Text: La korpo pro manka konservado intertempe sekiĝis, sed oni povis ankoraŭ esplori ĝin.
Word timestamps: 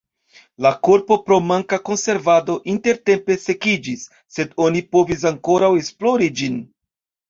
La 0.65 0.69
korpo 0.87 1.17
pro 1.27 1.37
manka 1.49 1.79
konservado 1.91 2.57
intertempe 2.75 3.39
sekiĝis, 3.45 4.09
sed 4.37 4.61
oni 4.69 4.85
povis 4.93 5.31
ankoraŭ 5.35 5.75
esplori 5.87 6.37
ĝin. 6.41 6.63